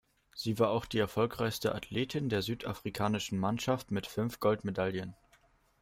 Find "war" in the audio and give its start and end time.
0.57-0.71